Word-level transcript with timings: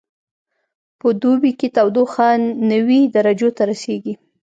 په 0.99 1.07
دوبي 1.21 1.51
کې 1.59 1.67
تودوخه 1.77 2.29
نوي 2.71 3.01
درجو 3.15 3.49
ته 3.57 3.63
رسیږي 3.69 4.13